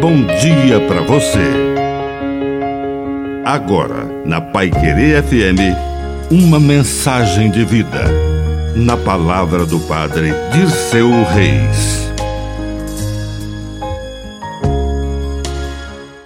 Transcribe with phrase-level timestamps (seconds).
[0.00, 1.44] bom dia para você.
[3.44, 5.76] Agora, na Pai Querer FM,
[6.30, 8.04] uma mensagem de vida.
[8.74, 12.08] Na palavra do Padre Dirceu Reis.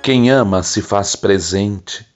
[0.01, 2.07] Quem ama se faz presente,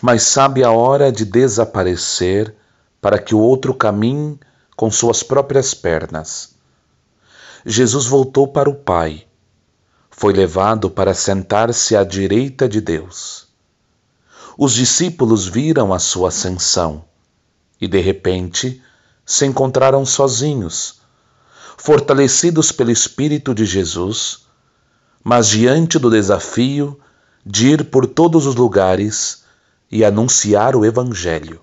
[0.00, 2.54] mas sabe a hora de desaparecer
[3.00, 4.38] para que o outro caminhe
[4.76, 6.54] com suas próprias pernas.
[7.66, 9.27] Jesus voltou para o Pai
[10.18, 13.46] foi levado para sentar-se à direita de Deus.
[14.58, 17.04] Os discípulos viram a sua ascensão
[17.80, 18.82] e, de repente,
[19.24, 21.02] se encontraram sozinhos,
[21.76, 24.48] fortalecidos pelo Espírito de Jesus,
[25.22, 26.98] mas diante do desafio
[27.46, 29.44] de ir por todos os lugares
[29.88, 31.60] e anunciar o Evangelho.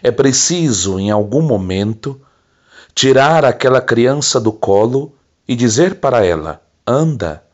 [0.00, 2.20] É preciso, em algum momento,
[2.94, 5.12] tirar aquela criança do colo
[5.48, 7.44] e dizer para ela: anda.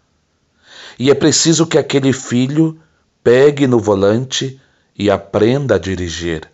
[0.99, 2.81] E é preciso que aquele filho
[3.23, 4.61] pegue no volante
[4.97, 6.51] e aprenda a dirigir.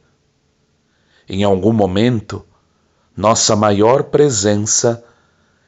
[1.28, 2.44] Em algum momento,
[3.16, 5.04] nossa maior presença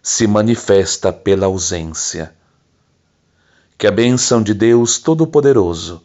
[0.03, 2.34] se manifesta pela ausência.
[3.77, 6.03] Que a bênção de Deus Todo-Poderoso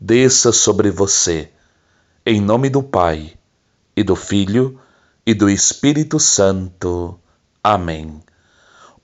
[0.00, 1.50] desça sobre você,
[2.24, 3.34] em nome do Pai,
[3.96, 4.78] e do Filho,
[5.26, 7.18] e do Espírito Santo.
[7.62, 8.20] Amém.